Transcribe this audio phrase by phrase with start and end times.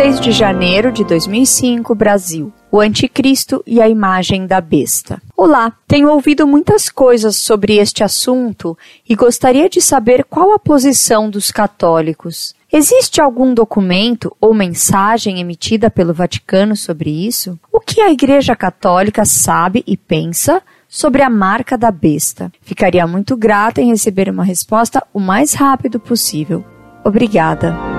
[0.00, 2.50] 26 de janeiro de 2005, Brasil.
[2.72, 5.20] O Anticristo e a imagem da besta.
[5.36, 11.28] Olá, tenho ouvido muitas coisas sobre este assunto e gostaria de saber qual a posição
[11.28, 12.54] dos católicos.
[12.72, 17.60] Existe algum documento ou mensagem emitida pelo Vaticano sobre isso?
[17.70, 22.50] O que a Igreja Católica sabe e pensa sobre a marca da besta?
[22.62, 26.64] Ficaria muito grata em receber uma resposta o mais rápido possível.
[27.04, 27.89] Obrigada.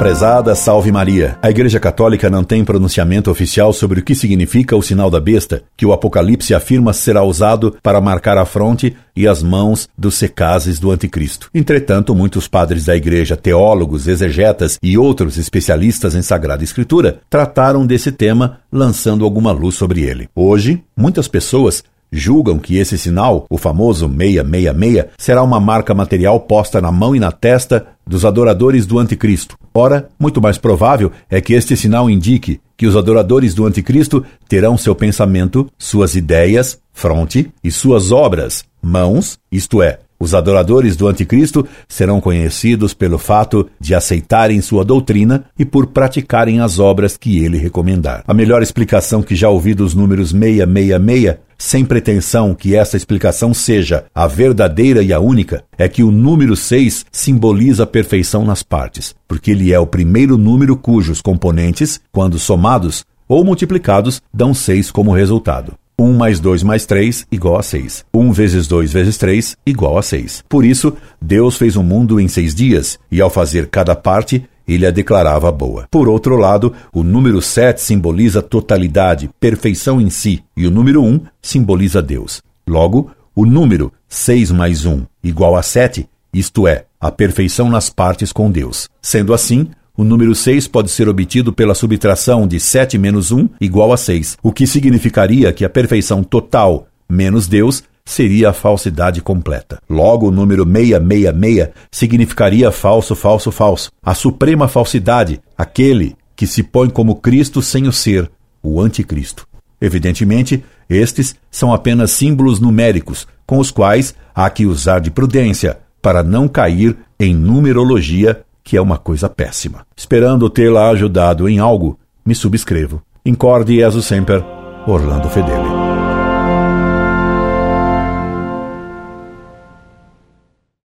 [0.00, 4.82] Prezada Salve Maria, a Igreja Católica não tem pronunciamento oficial sobre o que significa o
[4.82, 9.42] sinal da besta, que o Apocalipse afirma será usado para marcar a fronte e as
[9.42, 11.50] mãos dos secazes do Anticristo.
[11.54, 18.10] Entretanto, muitos padres da Igreja, teólogos, exegetas e outros especialistas em Sagrada Escritura trataram desse
[18.10, 20.30] tema, lançando alguma luz sobre ele.
[20.34, 26.80] Hoje, muitas pessoas julgam que esse sinal, o famoso 666, será uma marca material posta
[26.80, 29.56] na mão e na testa dos adoradores do Anticristo.
[29.72, 34.76] Ora, muito mais provável é que este sinal indique que os adoradores do Anticristo terão
[34.76, 41.66] seu pensamento, suas ideias, fronte, e suas obras, mãos, isto é, os adoradores do Anticristo
[41.88, 47.56] serão conhecidos pelo fato de aceitarem sua doutrina e por praticarem as obras que ele
[47.56, 48.22] recomendar.
[48.28, 54.04] A melhor explicação que já ouvi dos números 666, sem pretensão que essa explicação seja
[54.14, 59.14] a verdadeira e a única, é que o número 6 simboliza a perfeição nas partes,
[59.26, 65.14] porque ele é o primeiro número cujos componentes, quando somados ou multiplicados, dão 6 como
[65.14, 65.79] resultado.
[66.00, 68.06] 1 mais 2 mais 3 igual a 6.
[68.12, 70.44] 1 vezes 2 vezes 3 igual a 6.
[70.48, 74.86] Por isso, Deus fez o mundo em seis dias, e ao fazer cada parte, ele
[74.86, 75.86] a declarava boa.
[75.90, 81.20] Por outro lado, o número 7 simboliza totalidade, perfeição em si, e o número 1
[81.42, 82.42] simboliza Deus.
[82.66, 88.32] Logo, o número 6 mais 1 igual a 7, isto é, a perfeição nas partes
[88.32, 88.88] com Deus.
[89.02, 89.68] Sendo assim,
[90.00, 94.38] o número 6 pode ser obtido pela subtração de 7 menos 1 igual a 6,
[94.42, 99.78] o que significaria que a perfeição total menos Deus seria a falsidade completa.
[99.90, 103.92] Logo, o número 666 significaria falso, falso, falso.
[104.02, 108.30] A suprema falsidade, aquele que se põe como Cristo sem o ser,
[108.62, 109.46] o anticristo.
[109.78, 116.22] Evidentemente, estes são apenas símbolos numéricos, com os quais há que usar de prudência para
[116.22, 119.86] não cair em numerologia que é uma coisa péssima.
[119.96, 123.02] Esperando tê-la ajudado em algo, me subscrevo.
[123.24, 124.44] Incorde Jesus Semper,
[124.86, 125.79] Orlando Fedeli.